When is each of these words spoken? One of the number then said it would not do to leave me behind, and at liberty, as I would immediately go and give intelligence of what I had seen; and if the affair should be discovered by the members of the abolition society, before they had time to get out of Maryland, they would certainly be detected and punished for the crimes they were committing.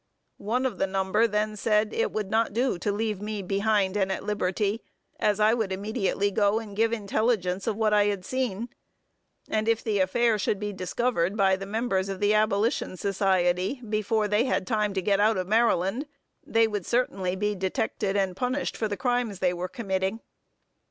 One 0.39 0.65
of 0.65 0.79
the 0.79 0.87
number 0.87 1.27
then 1.27 1.55
said 1.55 1.93
it 1.93 2.11
would 2.11 2.31
not 2.31 2.53
do 2.53 2.79
to 2.79 2.91
leave 2.91 3.21
me 3.21 3.43
behind, 3.43 3.95
and 3.95 4.11
at 4.11 4.23
liberty, 4.23 4.81
as 5.19 5.39
I 5.39 5.53
would 5.53 5.71
immediately 5.71 6.31
go 6.31 6.57
and 6.57 6.75
give 6.75 6.91
intelligence 6.91 7.67
of 7.67 7.75
what 7.75 7.93
I 7.93 8.05
had 8.05 8.25
seen; 8.25 8.69
and 9.47 9.67
if 9.67 9.83
the 9.83 9.99
affair 9.99 10.39
should 10.39 10.59
be 10.59 10.73
discovered 10.73 11.37
by 11.37 11.55
the 11.55 11.67
members 11.67 12.09
of 12.09 12.19
the 12.19 12.33
abolition 12.33 12.97
society, 12.97 13.79
before 13.87 14.27
they 14.27 14.45
had 14.45 14.65
time 14.65 14.95
to 14.95 15.03
get 15.03 15.19
out 15.19 15.37
of 15.37 15.47
Maryland, 15.47 16.07
they 16.43 16.67
would 16.67 16.87
certainly 16.87 17.35
be 17.35 17.53
detected 17.53 18.17
and 18.17 18.35
punished 18.35 18.75
for 18.75 18.87
the 18.87 18.97
crimes 18.97 19.37
they 19.37 19.53
were 19.53 19.69
committing. 19.69 20.19